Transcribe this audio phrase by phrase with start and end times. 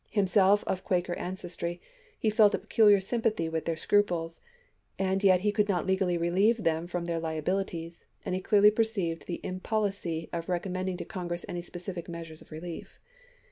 [0.09, 1.79] Himself of Quaker ances try,
[2.17, 4.41] he felt a peculiar sympathy with their scruples,
[4.97, 9.27] and yet he could not legally relieve them from their liabilities, and he clearly perceived
[9.27, 12.99] the im policy of recommending to Congress any specific measure of relief.